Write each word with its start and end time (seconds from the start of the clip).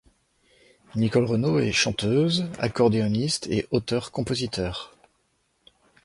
Nicole 0.95 1.25
Renaud 1.25 1.59
est 1.59 1.71
chanteuse, 1.71 2.47
accordéoniste 2.57 3.45
et 3.51 3.67
auteur 3.69 4.11
compositeur. 4.11 4.95